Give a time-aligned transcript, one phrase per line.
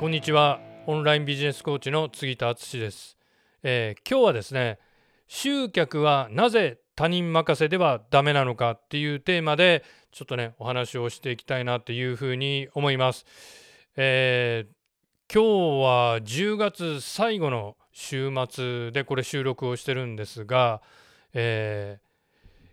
[0.00, 0.60] こんにちは。
[0.86, 3.18] オンラインビジネスコーチの杉田敦です、
[3.62, 4.78] えー、今日はですね
[5.28, 13.26] 集客はなぜ他人任せではダメなのかっていうテーマでちょっとねお話をしていきたいなっていうふうに思います、
[13.94, 20.80] えー、今日は10月最後の週末でこれ収録をしてるんですが、
[21.34, 22.10] えー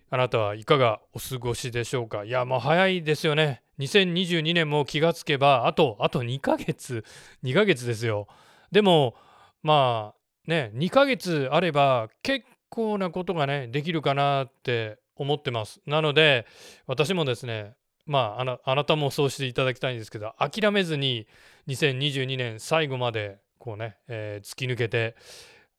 [0.10, 2.24] あなたはいかがお過ごしでしょうか？
[2.24, 3.62] いやもう早いですよね。
[3.80, 7.04] 2022年も気がつけばあとあと2ヶ月
[7.44, 8.28] 2ヶ月ですよ
[8.72, 9.16] でも
[9.64, 16.46] まあね2ヶ月あれば結構なことがねできるかなって思ってますなので
[16.86, 21.28] 私もですねまああなたもそうしていただきたいんですけど諦めずに
[21.68, 25.16] 2022年最後までこうね、えー、突き抜けて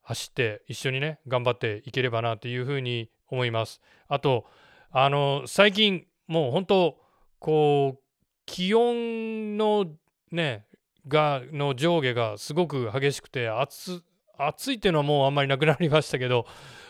[0.02, 3.80] 走って一緒にね頑張っていければなというふうに思います。
[4.09, 4.46] あと
[4.91, 6.99] あの最近もう本当
[7.38, 8.01] こう
[8.46, 9.87] 気温の
[10.30, 10.66] ね
[11.07, 14.02] がの上下がすごく激しくて暑
[14.37, 16.46] 暑いっていうのはもうあんまりなくなりましたけど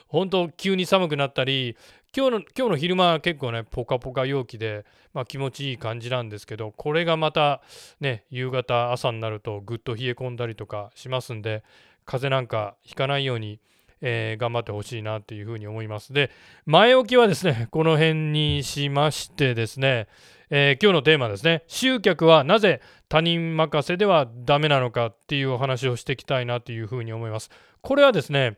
[0.06, 1.76] 本当急に寒くなったり
[2.16, 7.60] 今日の今日の昼間は結構ねポカポカ陽気で、まあ、気持ちいい感じなんですけどこれがまた
[8.00, 11.62] ね夕方朝になるとぐっと冷え込んだりとかしますんで
[12.06, 13.60] 風邪なんかひかないように
[14.00, 16.12] えー、頑張ってほしいなっていうふうに思います。
[16.12, 16.30] で、
[16.66, 20.08] 前置きはですね、 この辺にしましてですね、
[20.50, 27.50] えー、今日のテーマですね、集客はなぜ他人任せではダメなのかっていうお話をしていきたいなというふうに思います。
[27.80, 28.56] これはですね、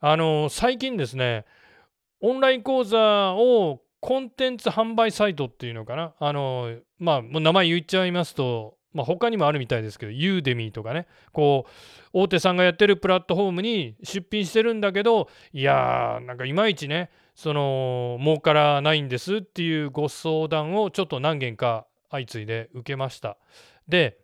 [0.00, 1.44] あのー、最近ですね、
[2.20, 11.70] オンライン講座をコンテンツ販売サイトっていうのかな、あのー、まあ、もう名前言っちゃいますと、まあ、他にもあるみたいですけど、ユーデミーとかね、こう、
[12.12, 23.36] 大手さんがやってるプラットフォームに出品してるんだけど、いやー、なんかいまいちね、その、儲からないんですっていうご相談をちょっと何件か相次いで受けました。
[23.88, 24.18] で、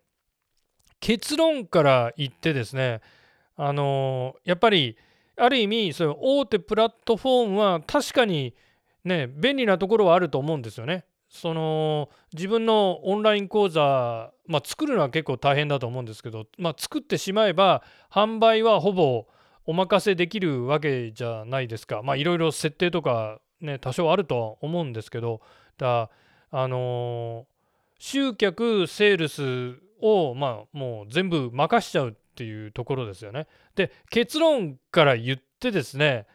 [1.01, 3.01] 結論から言ってですね、
[3.57, 4.97] あのー、やっぱり、
[5.35, 8.53] ある意味、そういう大手プラットフォームは確かに
[9.03, 11.05] ね、便利なところはあると思うんですよね。
[11.31, 19.27] その自分のオンライン講座、まあ、作るのは結構大変だと思うんですけど、まあ、作ってしまえば販売はほぼ
[19.65, 22.01] お任せできるわけじゃないですか。
[22.03, 25.39] まあいろいろ設定とかね多少あるとは思うんですけど
[25.77, 26.09] だ
[26.51, 33.47] あのー、集客セールスをまあもう全部任しちゃうっていうところですよね。
[33.75, 36.27] で結論から言ってですね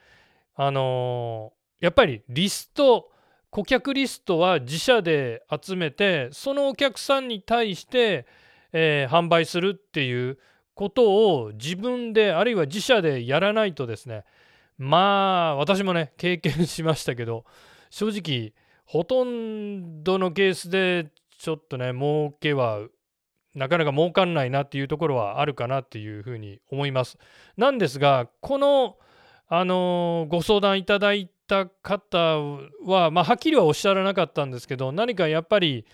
[0.55, 3.11] あのー、やっぱりリスト
[3.57, 8.27] 顧客リストは自社で集めてそのお客さんに対して、
[8.71, 10.37] えー、販売するっていう
[10.75, 14.25] ことを自分であるいは自社でやらないとですね
[14.77, 17.47] まあ私もね経験しましたけど
[17.89, 18.53] 正直
[18.85, 22.81] ほとんどのケースでちょっとね儲けは
[23.55, 27.17] なかなか儲かんないなっていうところはあるかなっていうふうに思います。
[27.57, 28.99] なんですがこの
[29.49, 32.19] あのご相談いただいた方
[32.85, 35.87] は、まあ、はっきりはおっしゃらなかったんですけど何かやっぱり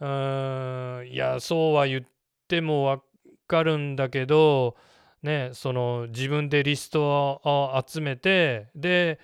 [0.00, 2.02] うーんいやそうは言っ
[2.48, 3.02] ても分
[3.46, 4.76] かるんだけど
[5.22, 9.18] ねその自分でリストを集めてで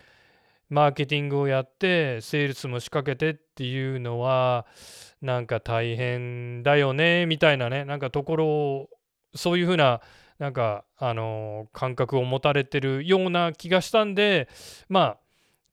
[0.68, 4.66] マーケティングをやってセールスも仕掛けてっていうのは
[5.22, 8.88] なんか大変だよねみたいなねなんかところを
[9.34, 10.00] そういうふうな
[10.38, 14.48] なんかあの感覚を持たれてるような気がしたんで
[14.88, 15.18] まあ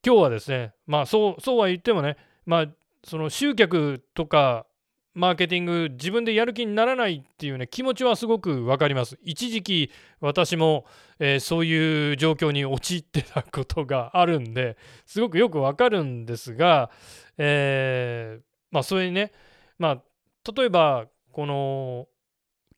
[0.04, 2.66] 今日はですねまあそうそうは言ってもねまあ
[3.04, 4.66] その集客とか
[5.14, 9.16] マーケティング自分でやる気にならないっていうね気持ちはすごく分かります。
[9.22, 10.84] 一時期私も、
[11.20, 14.76] えー、そういう状況に陥ってたことがあるんで
[15.06, 16.90] すごくよく分かるんですが、
[17.38, 19.32] えー、まあそれにね
[19.78, 22.08] まあ例えばこの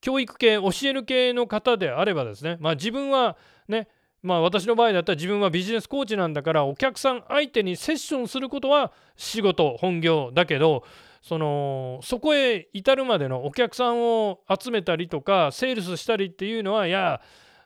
[0.00, 3.36] 教育系教える系の方であればですねまあ自分は
[3.66, 3.88] ね
[4.22, 10.84] まあ私の場合だったら自分はビジネスコーチなんだからお客さん相手にセッションすることは仕事本業だけど
[11.22, 17.20] そのそこへ至るまでのお客さんを集めたりとかセールスしたりっていうのはいや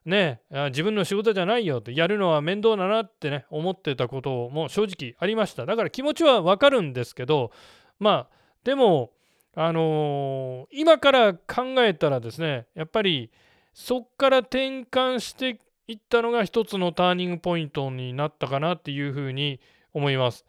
[0.05, 5.67] ね自分の仕事じゃないよってやるのは面倒だなってね思ってたことも正直ありました。
[5.67, 7.53] だから気持ちはわかるんですけど
[7.99, 8.29] まあ
[8.65, 9.13] でも
[9.55, 13.31] あの、今から考えたらですねやっぱり
[13.73, 15.59] そっから転換して
[15.91, 19.61] いったのが一つのターニングポイントになったかなっていうふうに
[19.93, 20.47] 思います。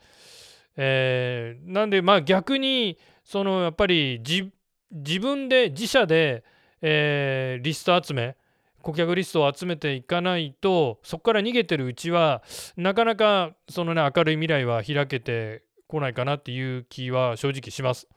[0.77, 6.43] えー、なんでまあ逆にそのやっぱり自分で自社で、
[6.81, 8.35] えー、リスト集め
[8.83, 12.43] 顧客リストを集めていかないとそこから逃げてるうちは
[12.77, 18.07] なかなかそのね明るい未来は開けてこないかなっていう気は正直します。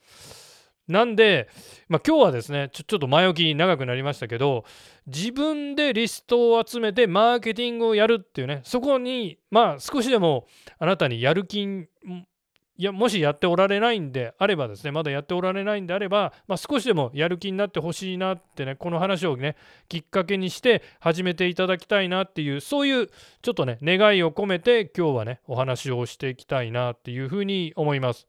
[0.89, 1.49] なんで、
[1.89, 4.65] まあ、今日はですねちょちょっと前置き長くなりましたけど
[5.07, 10.47] 自分でリストを集めてマーケティングをやるっていうねそこにまあ少しでも
[10.79, 11.89] あなたにやる気
[12.77, 19.55] いやもしやっておられないんであればですねまだやっておられないんであれば、まあ、少しでもやる気になってほしいなってねこの話をね
[19.89, 23.07] きっかけにして始めていただきたいなっていうそういう
[23.43, 28.27] ちょっとね願いを込めて今日はねお話をしていきたいなっていうふうに思います。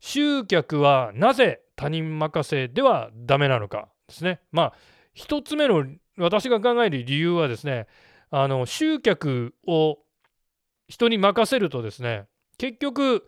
[0.00, 4.40] 集客はなぜ他人任せではダメなのかですね。
[4.52, 4.72] まあ
[5.14, 5.84] 一つ目の
[6.16, 7.86] 私が考える理由はですね
[8.30, 9.98] あの集客を
[10.88, 13.26] 人に任せるとですね結局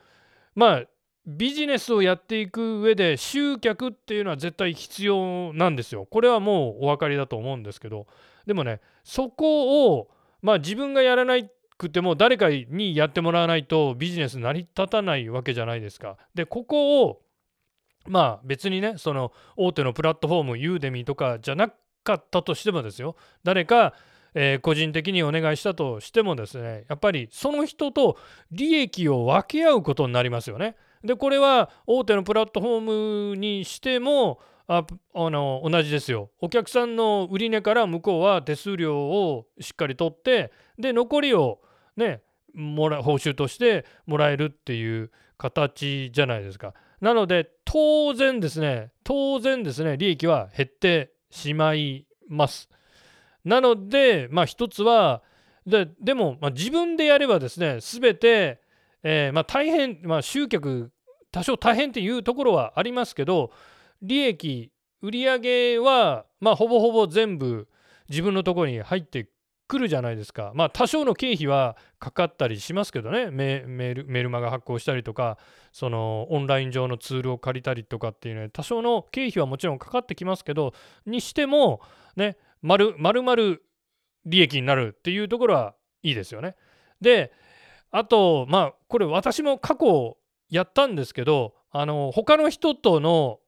[0.55, 0.83] まあ
[1.27, 6.07] ビジネスをやっていく上で集客っていうのは絶対必要なんですよ。
[6.07, 8.07] これはもうお分かりだと思うんですけど
[8.47, 10.09] でもねそこを
[10.43, 11.49] まあ自分がやらないっ
[11.81, 16.19] くても誰かにやってもらわないとビジネス成り立たないわけじゃないですか。
[16.35, 17.23] でここを
[18.07, 21.73] まあ別にねその大手のプラットフォームユーデミとかじゃな
[22.05, 23.95] かったとしてもですよ誰か
[24.33, 28.17] えー、個人的にお願いしたとしてもですねやっぱりその人と
[28.53, 30.77] 利益を分け合うことになりますよね。
[31.03, 34.39] でこれは大手のプラットフォームにしても
[34.69, 36.31] ああの同じですよ。
[36.41, 41.61] お客さんの売値から向こうは手数料をしっかり取ってで残りを
[42.01, 42.23] ね
[42.55, 46.75] もら報酬としてもらえるっていう形じゃないですか。
[47.01, 52.69] なので当然ですね当然ですね利益は減ってしまいます。
[53.45, 55.23] なので、まあ、一つは
[55.67, 58.61] ででも、まあ、自分でやればですね全て、
[59.03, 60.93] えー、まあ、大変、まあ、集客
[61.33, 63.51] 多少大変っていうところはありますけど
[64.03, 67.69] 利益売上は、まあ、ほぼほぼ全部
[68.09, 69.29] 自分のところに入って
[69.71, 70.51] くるじゃないですか。
[70.57, 75.39] まあ多少の経費はかかったりしますけどねメールメルマガ発行したりとか
[75.71, 80.75] そのオンライン上のツールを借りたりとかっていうね多少の経費はもちろんかかってきますけど
[81.07, 81.81] にしても
[82.17, 83.37] ね丸々
[84.27, 86.57] 利益になるっていうところはいいですよね。
[87.01, 87.33] で
[87.93, 90.17] あとまあこれ私も過去
[90.49, 93.39] やったんですけどあの他の人との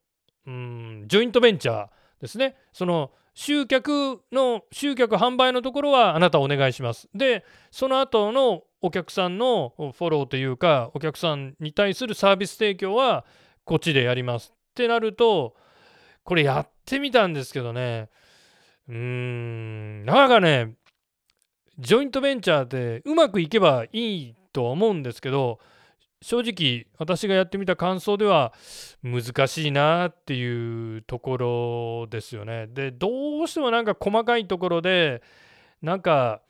[0.46, 1.88] うんジョイントベンチャー
[2.20, 7.08] ですねその集客の集客販売のところはあなたお願いします。
[7.14, 13.24] でその後のお客さんのフォローというかお客さんに対するサービス提供は
[13.64, 15.54] こっちでやりますってなると
[16.24, 18.08] これやってみたんですけどね
[18.88, 20.74] うーん、なかなかね、
[21.78, 25.60] ジョイントベンチャーでうまくいけばいいとは思うんですけど、
[26.22, 28.52] 正直私がやってみた感想では
[29.02, 32.68] 難しいなっていうところですよね。
[32.68, 35.22] で、どうしてもなんか細かいところで、
[35.82, 36.40] なんか、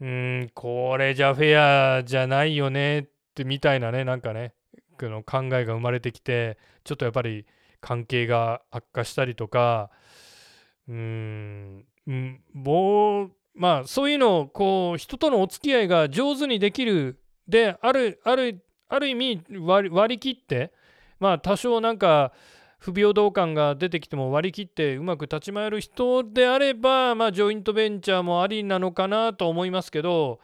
[0.00, 3.04] うん、これじゃフェアじゃないよねっ
[3.34, 4.52] てみたいなね、なんかね、
[5.00, 7.46] の考えが生まれてきて、ちょっとやっぱり
[7.80, 9.90] 関係が悪化したりとか、
[10.88, 11.84] うーん、
[12.52, 17.18] もう、まあ、そういうのを、こう、人とのお付き合いが上手にできる、
[17.48, 20.72] で、ある、ある、ある意味割、り切って、
[21.18, 22.32] まあ、多少なんか、
[22.78, 30.40] 不平等感が出てきても割り切ってうまく立ち回る人であれば、まあ、ジョイントベンチャーもありなのかなと思いますけど、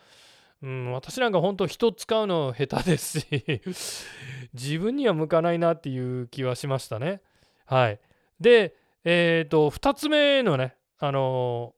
[0.62, 3.62] うん、私なんか本当人使うの下手ですし
[4.54, 7.20] 自分には向かないなっていう気はしましたね。
[7.66, 8.00] はい。
[8.40, 11.74] で、えっ、ー、と、2つ目のね、あの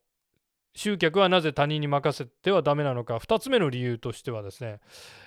[0.75, 4.81] ー、集客はなぜ他人に任せてはダメなのか、2つ目の理由としてはですね、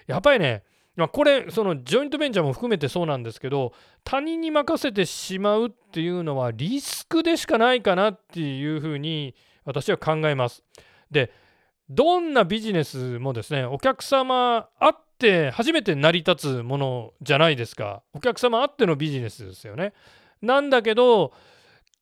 [0.06, 0.64] やっぱりね、
[0.98, 3.72] ま、これ、そのジョイントベンチャーも含めてそうなんですけど、
[4.04, 10.64] 他人に任せてしまうっていうのはリスクでしかないかなっていうふうに私は考えます。
[11.12, 11.32] で、
[11.90, 18.02] どんなビジネスもですね、お客様あって初めて成り立つものじゃないですか。
[18.14, 19.94] お客様あってのビジネスですよね。
[20.42, 21.32] なんだけど、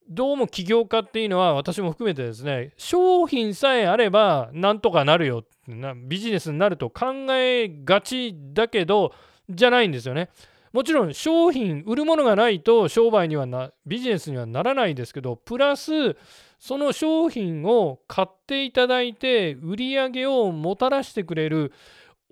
[0.07, 9.13] どうも起業家っていうのは私も含めてですね商品さえあればなんとかなるよなビジネスになると考えがちだけど
[9.49, 10.29] じゃないんですよね。
[10.73, 16.17] もちろん商品売るものがないと商売にはなビジネスにはならないですけどプラス
[16.59, 21.71] その商品を買っていただいて売り上げをもたらしてくれる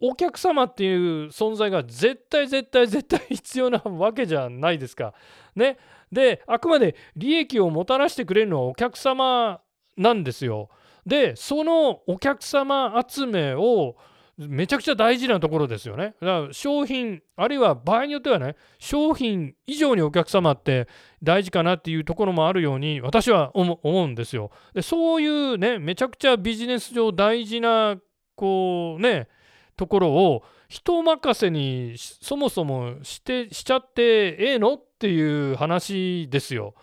[0.01, 5.13] お客様っていう存在が絶対絶対絶対必要なわけじゃないですか。
[5.55, 5.77] ね。
[6.13, 9.61] であくまで利益をもたらしてくれるのはお客様
[9.97, 10.69] なんですよ。
[11.05, 13.95] でそのお客様集めを
[14.37, 16.15] めちゃくちゃ大事なところですよね。
[16.19, 20.87] だから商品あるいは場合によってはね商品以上にお客様って
[21.21, 24.51] 大事かなっていうところもあるように私は思うんですよ。
[24.73, 27.97] でそういうねめちゃくちゃビジネス上大事な
[28.35, 29.27] こうね
[29.75, 30.43] ところを
[30.73, 34.73] 人任せにそもそもしてしちゃってええの？
[34.73, 36.73] っていう話ですよ。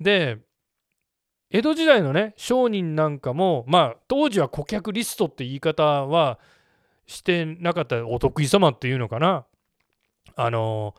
[0.00, 0.38] で
[1.50, 6.38] 江戸時代のね商人なんかもまあ当時は顧客リストって言い方は
[7.06, 9.44] してなかったお得意様っていうのかな。
[10.34, 10.94] あの、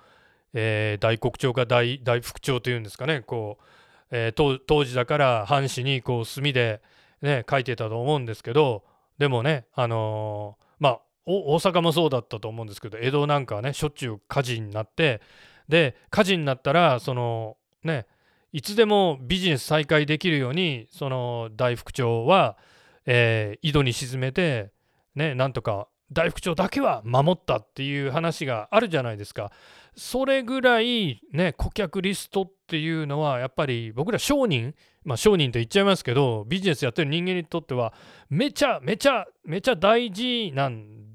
[0.54, 3.22] えー、大黒長か大大副長というんですかね。
[3.22, 3.64] こう、
[4.12, 6.84] えー、当時だから藩士にこう墨で、
[7.24, 8.84] ね、書いてたと思うんですけど
[9.18, 15.22] でもねあのー、まあ大阪もそうだったと思うんですけど江戸なんかはねしょっちゅう火事になって
[15.68, 18.06] で火事になったらそのね
[18.54, 22.58] いつでもビジネス再開できるようにその大副長は、
[23.06, 24.72] えー、井戸に沈めて
[25.16, 29.52] ねなんとか大副長だけは守ったっていう話があるじゃないですか。
[29.98, 37.94] それぐらいね顧客リストっていうのはやっぱり僕ら商人まあ商人と言っちゃいますけどビジネスやってる人間にとっては
[38.30, 41.07] めちゃめちゃめちゃ大事なん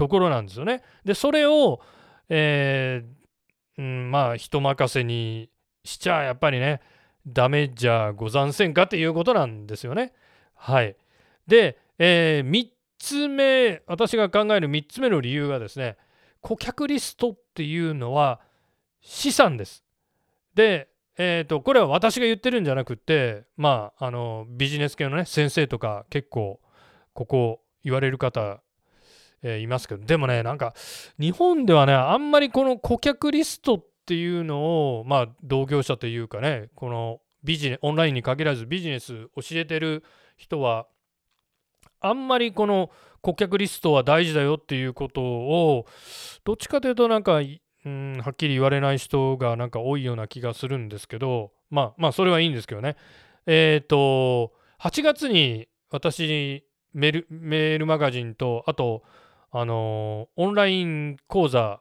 [0.00, 0.82] ところなんですよね。
[1.04, 1.82] でそれを、
[2.30, 5.50] えー、うん、まあ人任せに
[5.84, 6.80] しちゃやっぱりね
[7.26, 10.14] ダメじゃござんせんかっていうことなんですよね。
[10.54, 10.96] はい。
[11.46, 15.98] で、えー、3つ目私が考える3つ目の理由がですね
[16.40, 18.40] 顧客リストっていうのは
[19.02, 19.84] 資産です。
[20.54, 20.88] で、
[21.18, 26.58] えーと、これは私が言ってるんじゃなくてまああのビジネス系のね先生とか結構
[27.12, 28.62] ここ言われる方、
[29.42, 30.74] えー、いますけどでもねなんか
[31.18, 40.04] 日本ではねあんまりこの顧客リストっていうのを、まあ、同業者というかねこのビジネオンラインに限らずビジネス教えてる
[40.36, 40.86] 人は
[42.00, 42.90] あんまりこの
[43.22, 45.86] 顧客リストは大事だよっていうことを
[46.44, 52.96] どっちかというとなんか、うん、はっきり言われない人がなんか多いような気がするんですけどまあまあそれはいいんですけどね。
[53.46, 59.02] えっ、ー、と8月に私メールマガジンとあと
[59.50, 61.80] あの、オンライン講座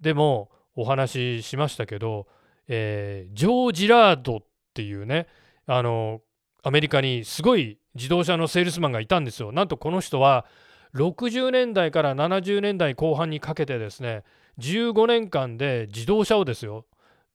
[0.00, 2.26] でもお話ししましたけど、
[2.68, 4.40] えー、ジョー・ジラードっ
[4.74, 5.26] ていうね
[5.66, 6.20] あの
[6.62, 9.52] アメリカにすごい自動車のセールスマンがいたんですよ。
[9.52, 10.44] なんとこの人は
[10.94, 14.22] 60年代から70年代後半にかけてですね
[14.58, 16.86] 15年間で自動車をですよ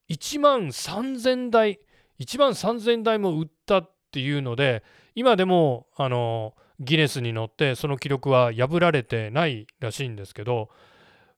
[0.09, 1.79] 1万3000台
[2.19, 4.83] 1万3000台も売ったっていうので
[5.15, 10.69] 今でもあのギネスに乗ってその記録は破られてないらしいんですけど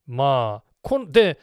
[0.08, 1.40] まあこで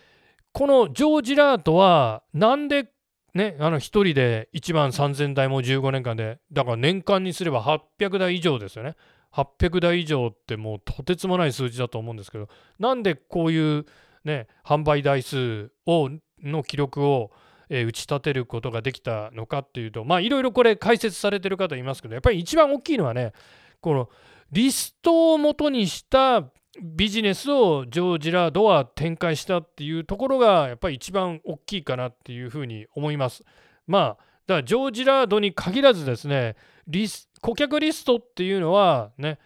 [0.53, 2.91] このジョージ・ラートはなんで
[3.35, 8.97] ねあの1人で1万3000台も15年間でだから年間にすれば800台以上ですよね。
[9.33, 12.49] 800台以上ってもうとてつもない数字だと思うんですけど
[12.81, 13.87] なんでこういう
[14.25, 16.11] ね販売台数を
[16.43, 17.31] の記録を、
[17.69, 23.33] 打ち立てることができたのかっていうとまあいろいろこれ解説されてる方いますけどやっぱり一番大きいのはね
[23.81, 24.09] この
[24.53, 33.45] リストを元にしたビジネスをジョー・ジラードは展開したっていうところがやっぱり一番大きいかなっていうふうに思います。
[33.87, 36.57] まあだからジョー・ジラードに限らずですね
[36.87, 39.39] リス顧客リストっていうのはね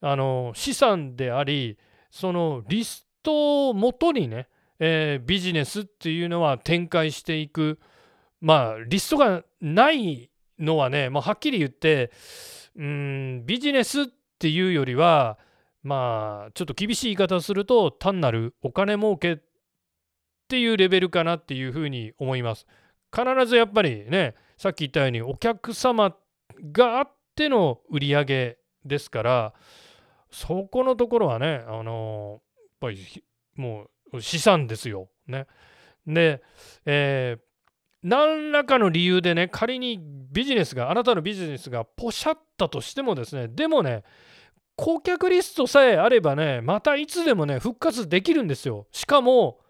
[0.00, 1.78] あの資産であり
[2.10, 4.48] そのリストをもとにね、
[4.78, 7.78] えー、ビジネスっていうのは展開していく
[8.40, 10.28] まあリストがない
[10.62, 12.10] のはねもうはっきり言って
[12.76, 14.06] うんビジネスっ
[14.38, 15.38] ていうよりは
[15.82, 19.38] まあちょっと厳しい言い方をすると単なるお金儲けっ
[20.48, 22.66] ていうレベルかなっていうふうに思います。
[23.14, 26.16] 必ずやっぱりねさっき言ったようにお客様
[26.72, 29.54] があっての売り上げですから
[30.30, 33.24] そこのところはねあのやっぱり
[33.56, 35.08] もう資産ですよ。
[35.26, 35.46] ね、
[36.06, 36.42] で、
[36.84, 37.40] えー、
[38.02, 44.02] 何らかの理由でね仮にビジネスがあなたのビジネスがポシャったとしてもですねでもね
[44.76, 48.86] 顧客リストさえあればねまたいつでもね復活できるんですよ。
[48.90, 49.60] しかも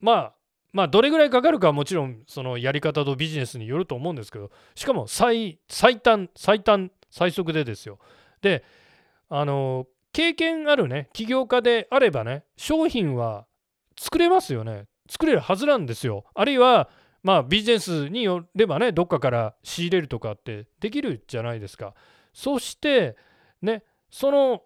[0.00, 0.34] まあ
[0.72, 5.58] まあどれぐらいかかるかはもちろんそのやり方とビジネスによると思うんですけどしかも最
[6.02, 7.98] 短最短最速でですよ。
[8.42, 8.64] で
[9.28, 13.46] あの経験あるね起業家であればね商品は
[13.98, 14.84] 作れますよね。
[15.08, 16.24] 作れるはずなんですよ。
[16.34, 16.88] あるいは
[17.22, 21.94] まあビジネスによればねどっかから仕入れるとかってできるじゃないですか。
[22.32, 23.16] そして
[23.60, 24.62] ねその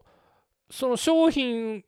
[0.70, 1.84] その商品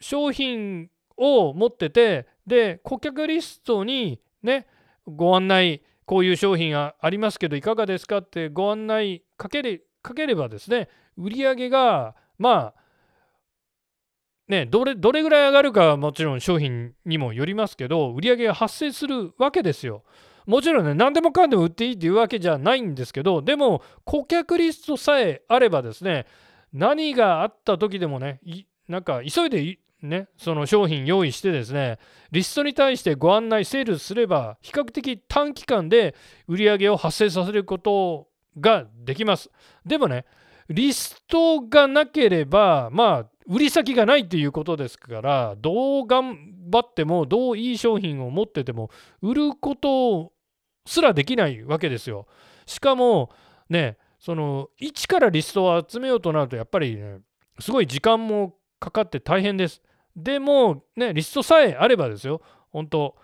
[0.00, 4.66] 商品を持っててで顧客リストにね
[5.06, 12.85] ご案内こういう商品がありますけどいかがですかってご案内かけれかければですね売り上げがまあ
[14.48, 20.02] ねどれどれぐらい上がるかはもちろん商品にもよりますけど売り上げが発生するわけですよ。
[20.46, 26.26] もちろんね何でもかんでも売っていいっていうわけじゃないんですけどでも顧客リストさえあればですね
[26.72, 28.40] 何があった時でもね
[28.86, 31.98] なんか急いでね、その商品用意してですね、
[32.30, 36.14] リストに対してご案内、セールすれば、比較的短期間で
[36.46, 38.28] 売り上げを発生させること
[38.60, 39.50] ができます。
[39.84, 40.24] でもね、
[40.68, 46.36] リストがなければ、まあ、売り先がないっていうことですから、どう頑
[46.70, 48.90] 張っても、どういい商品を持ってても、
[49.22, 50.32] 売ること
[50.86, 52.26] すらできないわけですよ。
[52.66, 53.30] しかも、
[53.68, 57.20] ね、その、一からリストを集めようとなると、やっぱりね、
[57.58, 59.82] すごい時間もかかって大変です。
[60.14, 63.16] でも、ね、リストさえあればですよ、本当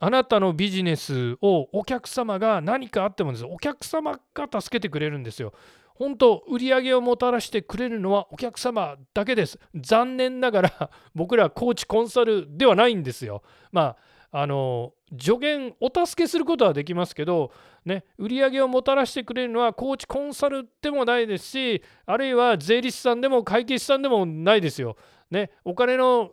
[0.00, 5.52] あなたのビジネスをお客様が何かあってもですお客様が助けてくれるんですよ。
[5.98, 9.58] 本当売り上げをもたらしてくれるのはお客様だけです。
[9.74, 13.42] 残念ながら 僕らコーチコンサルではないんですよ。
[13.72, 13.96] ま
[14.30, 17.50] ああの助言お助けすることはできますけど、
[17.84, 24.96] ね、売り上げをもたらしてくれるのはコーチコンサルでもないですしあるいは税理士さんでも会計士さんでもないですよ。
[25.30, 26.32] ね、お金の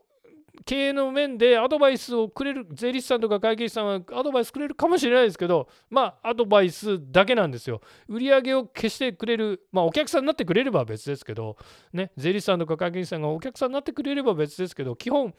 [0.65, 11.57] 経営の面でアドバイスをくれる税理士さんとか会計士さんはアドバイスくれるかもしれないですけどまあアドバイスだけなんですよ売り上げを消してくれるまあお客さんになってくれれば別ですけど
[11.93, 15.33] ね税理士さんとか会計士さんがお客さんになってくれれば別ですけど基本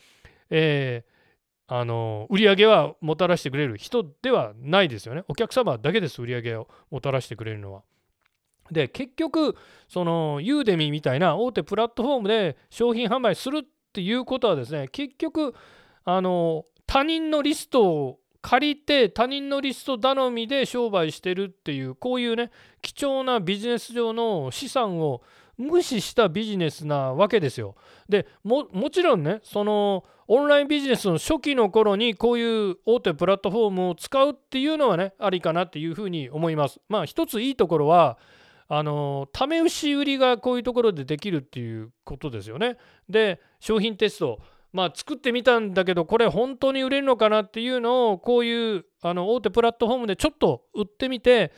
[0.51, 1.05] え
[1.69, 5.25] あの売り上げはもたらしてくれる人ではないですよね。
[5.29, 7.83] お客様だけです、売り上げをもたらしてくれるのは。
[8.71, 9.57] で、結局、
[9.89, 13.67] そのユーデミみたいな大手プラットフォームで商品販売する
[13.97, 15.55] ていうことはですね結局
[16.05, 22.51] あの他人のリストを借りて他人のリスト頼みで商売してるっていうこういうね
[22.83, 25.23] 貴重なビジネス上の資産を
[25.57, 27.75] 無視したビジネスなわけですよ。
[28.07, 36.81] でもちろんねそのオンラインビジネスの初期の頃にこういう大手プラットフォームを使うっていうのはねありかなっていうふうに思います。
[36.91, 38.19] まあ一ついいところは
[38.69, 42.77] あの試し売りがこういうところでできるっていうことですよね。
[43.09, 44.41] で商品テスト
[44.73, 51.53] まあ作ってみたんだけどこれ本当に売れるのかなっていうのをこういうあの大手プラットフォームでちょっと売ってみて、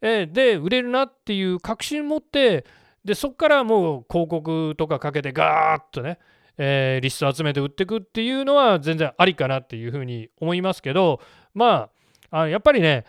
[0.00, 2.64] えで売れるなっていう確信持って
[3.04, 6.18] でそこからもう広告とかかけてガーッとね、
[6.56, 11.20] え、リスト集めて売っていくっていうのは全然ありかなっていうふうに思いますけど
[11.52, 11.90] ま
[12.30, 13.04] ああやっぱりね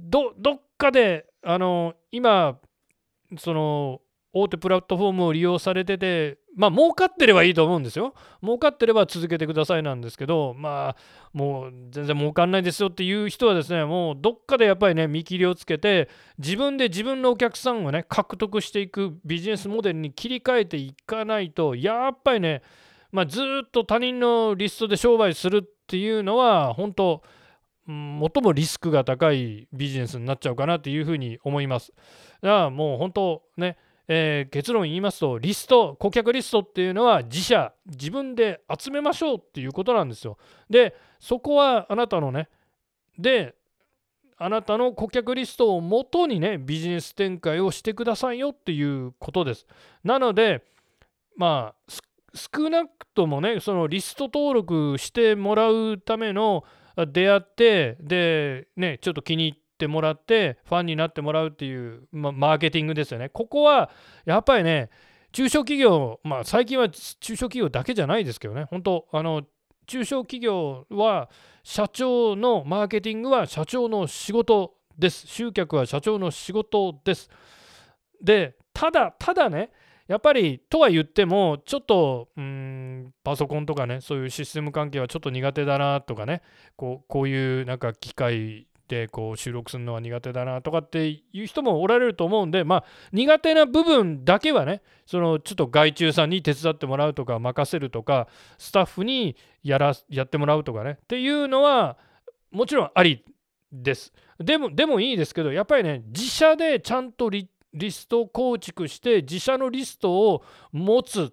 [0.00, 2.58] どどっかであの今
[3.38, 4.00] その
[4.32, 8.14] 大手プラットフォームを利用されててまあ儲かってればいいと思うんですよ。
[8.42, 10.96] 儲かってれば続けてくださいなんですけどまあ
[11.32, 16.08] もう全然儲かんないですよっていう人はですねもうどっかでやっぱりね見切りをつけて
[16.38, 22.62] 自分で自分のお客さんをね獲得していくビジネスモデルに切り替えていかないとやっぱりね
[23.12, 27.22] まあ、ずっと他人のリストで商売するっていうのは本当
[27.90, 31.92] 最もリスクが高いビジネスになっちゃうかなというふうに思います。
[32.40, 33.76] だからもう本当ね、
[34.06, 40.38] えー、結論言いますとリスト顧客リストっていうのは自社自分で集めましょうっていうことなんですよ。
[40.68, 42.48] でそこはあなたのね
[43.18, 43.54] で
[44.38, 49.66] あなたの顧客リストをもとにねビジネス展開をしてくださいよっていうことです。
[50.04, 50.62] なので
[51.36, 51.92] まあ
[52.34, 56.64] 少なくともねそのリスト登録してもらうための
[57.06, 63.28] 出会ってでねちょっと気に入ってもらってファンになってもらうっていう、ま、マーケティングですよね。
[63.28, 63.90] ここは
[64.24, 64.90] やっぱりね
[65.32, 68.64] 中小企業まあ最近は中小企業だけじゃないですけどね。
[68.64, 69.42] 本当あの
[69.86, 71.28] 中小企業は
[71.62, 75.26] 社長のマーケティングは社長の仕事です。
[75.26, 77.30] 集客は社長の仕事です。
[78.22, 79.70] でただただね
[80.10, 86.42] やっぱりとは言ってもちょっとうんパソコンとかねそういうシステム関係はちょっと苦手だなとかね
[86.74, 98.26] こうこういうなんか機械でこう収録するのは苦手だなとかっていう人もおられると思うんでまあ苦手な部分だけはねそのちょっと外注さんに手伝ってもらうとか任せるとか
[98.58, 101.96] スタッフにやらやってもらうとかねっていうのは
[102.50, 103.24] もちろんあり
[103.70, 104.12] です。
[104.40, 111.32] でもでもいいですけどやっぱりね自社でちゃんと立リスト構築して自社のリストを持つ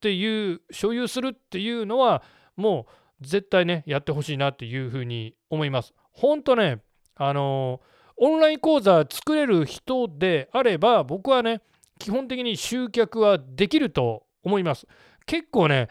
[0.00, 2.22] ていう所有するっていうのは
[2.56, 2.86] も
[3.20, 5.92] う絶対ねやってほしいなっていうふうに思います。
[6.12, 6.82] 本当ね
[7.16, 7.80] あの
[8.16, 11.62] オンライン講座作れる人であれば僕はね
[11.98, 14.86] 基本的に集客はできると思います。
[15.26, 15.88] 結構ね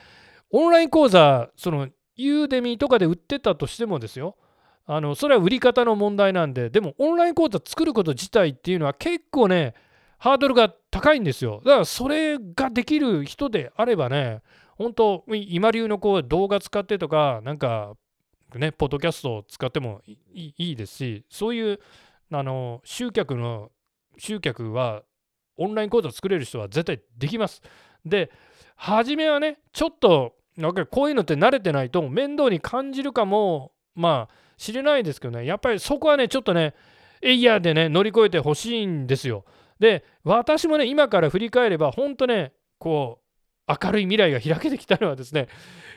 [0.51, 4.37] オンライン講座そのユーデミーとかで売ってたとしてもですよ
[4.89, 9.73] あのそれは売り方の問題なんででもオンライン講座作ること自体っていうのは結構ね
[10.17, 11.61] ハードルが高いんですよ。
[11.63, 14.41] だからそれができる人であればね
[14.77, 17.93] 本当今流のこう動画使ってとかなんか
[18.55, 20.01] ねポッドキャストを使っても
[20.33, 21.79] いいですしそういう
[22.31, 23.71] あの集客の
[24.17, 25.03] 集客は
[25.57, 27.61] オンライン講座作れる人は絶対できます。
[28.05, 28.31] で
[28.77, 36.73] 初めはねちょっとなんかこういうのって慣れてないと面倒に感じるかもまあ知れないですけどねやっぱりそこはねちょっとね
[37.21, 39.45] エイヤーでね乗り越えてほしいんですよ。
[39.79, 43.19] で私もね今から振り返れば本当ねこ
[43.67, 45.47] う明るい未来が開けてきたのはですね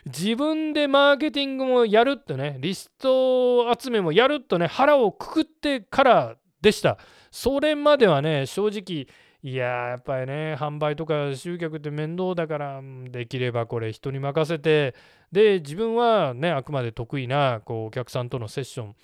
[0.07, 6.99] 自分でマーケティングもやるとねリスト集めもやるとね腹をくくってからでした
[7.31, 9.07] それまではね正直
[9.43, 14.95] いややっぱりね販売とか集客って面倒だからできればこれ人に任せて
[15.33, 18.95] で自分はねあくまで得意なこうお客さんとのセッション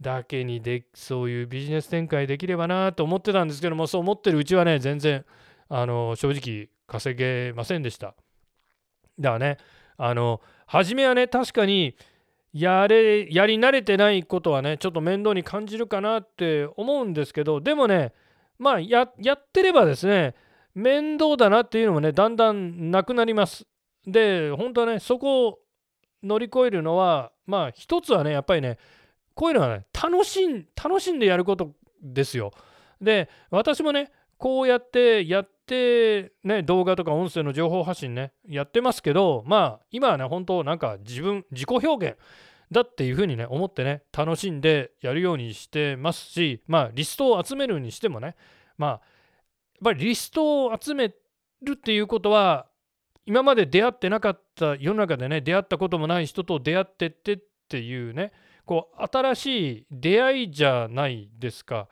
[0.00, 5.24] だけにでそういうビジネス展開できればなと思ってたんですけどもそう思ってるうちはね全然
[5.68, 8.14] あの正直稼げませんでした。
[9.18, 9.58] だからね
[9.98, 11.96] あの初めはね確かに
[12.54, 18.12] やれやり慣れてないことはねちょっと面倒に感じるかなって思うんですけどでもね
[18.62, 19.10] まあやっ
[19.52, 20.36] てればですね
[20.72, 23.66] 面倒だなっていうのもねだんだんなくなります。
[24.06, 25.58] で本当はねそこを
[26.22, 28.78] 乗り越えるのはまあ一つはねやっぱりね
[29.34, 32.52] こういうのはね楽しん楽しんでやることですよ。
[33.00, 42.16] で私もねこうやってやってね動画とか音声の情報発信ねやってますけどまあ今はね本当なんか自分自己表現。
[42.72, 48.36] だっていうふうにね思ってね楽しんでやるようにしてますしまあリストを集めるにしてもね
[48.78, 49.00] まあやっ
[49.84, 51.14] ぱりリストを集め
[51.62, 52.66] るっていうことは
[53.24, 58.32] 今まで出会ってなかった世の中でね出会ったこともない人と出会ってってっていうね
[58.64, 61.88] こう新しい出会いじゃないですか。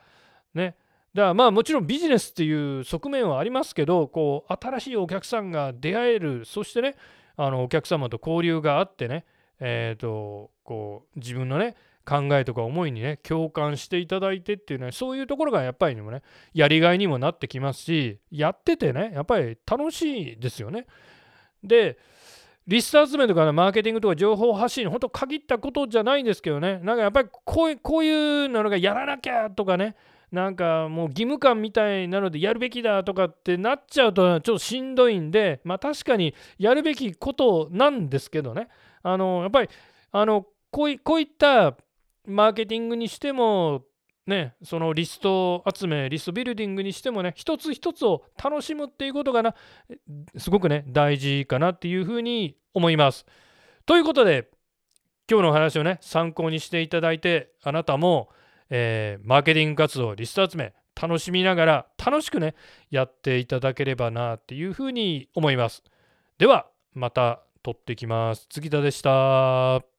[0.53, 0.75] ね。
[1.13, 6.95] だからまあもちろんビジネスっていう側面はありますけどこう新しいお客さんが出会えるそしてね
[7.35, 9.25] あのお客様と交流があってね
[9.59, 16.21] えっ、ー、とこう自分のね考えとか思いにね共感していただいてっていうねそういうところがやっぱりにもね
[16.53, 20.87] やりがいにもなってきますしやっててねやっぱり楽しいですよね。
[21.61, 21.97] で
[22.67, 29.95] リスト集めとか、ね、マーケティングとか情報発信本当限ったことじゃないんですけどねなんかやっぱりこういうこういうのがやらなきゃとかね
[30.31, 38.69] なんかもう義務感みたいなのでやるべきだとかってなっちゃうとちょっとしんどいんでまあ確かにやるべきことなんですけどね
[39.03, 39.69] あのやっぱり
[40.13, 41.77] あのこういこういった
[42.25, 43.83] マーケティングにしても
[44.27, 49.55] ね、そのリスト集め、リストビルディングにしてもね、一つ一つを楽しむっていうことがな、
[50.37, 53.25] すごくね、大事かなっていうふうに思います。
[53.85, 54.49] ということで、
[55.29, 58.29] 今日のお話をね、参考にしていただいて、あなたも、
[58.69, 62.53] えー、マーケティング活動、リスト集め、楽しみながら楽しくね、
[62.89, 65.83] やっていただければなっていうふうに思います。
[66.37, 68.47] では、また撮ってきます。
[68.51, 69.90] 杉田でした。